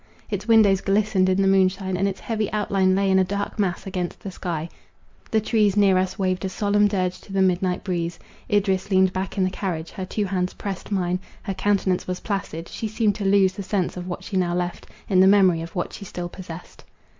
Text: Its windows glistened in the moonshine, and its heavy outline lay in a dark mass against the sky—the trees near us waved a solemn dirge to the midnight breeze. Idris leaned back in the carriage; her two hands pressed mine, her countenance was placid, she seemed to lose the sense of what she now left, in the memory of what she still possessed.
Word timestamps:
Its 0.31 0.47
windows 0.47 0.81
glistened 0.81 1.29
in 1.29 1.39
the 1.43 1.47
moonshine, 1.47 1.95
and 1.95 2.07
its 2.07 2.19
heavy 2.19 2.51
outline 2.51 2.95
lay 2.95 3.11
in 3.11 3.19
a 3.19 3.23
dark 3.23 3.59
mass 3.59 3.85
against 3.85 4.19
the 4.19 4.31
sky—the 4.31 5.41
trees 5.41 5.77
near 5.77 5.95
us 5.95 6.17
waved 6.17 6.43
a 6.43 6.49
solemn 6.49 6.87
dirge 6.87 7.21
to 7.21 7.31
the 7.31 7.39
midnight 7.39 7.83
breeze. 7.83 8.17
Idris 8.51 8.89
leaned 8.89 9.13
back 9.13 9.37
in 9.37 9.43
the 9.43 9.51
carriage; 9.51 9.91
her 9.91 10.05
two 10.07 10.25
hands 10.25 10.55
pressed 10.55 10.91
mine, 10.91 11.19
her 11.43 11.53
countenance 11.53 12.07
was 12.07 12.19
placid, 12.21 12.67
she 12.67 12.87
seemed 12.87 13.13
to 13.13 13.23
lose 13.25 13.53
the 13.53 13.61
sense 13.61 13.95
of 13.95 14.07
what 14.07 14.23
she 14.23 14.35
now 14.37 14.55
left, 14.55 14.87
in 15.07 15.19
the 15.19 15.27
memory 15.27 15.61
of 15.61 15.75
what 15.75 15.93
she 15.93 16.03
still 16.03 16.29
possessed. 16.29 16.83